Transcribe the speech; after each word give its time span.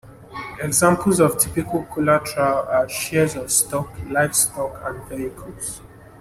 Examples 0.59 1.19
of 1.19 1.37
typical 1.37 1.83
collateral 1.83 2.67
are 2.67 2.89
shares 2.89 3.35
of 3.35 3.51
stock, 3.51 3.95
livestock, 4.09 4.81
and 4.83 5.03
vehicles. 5.07 5.79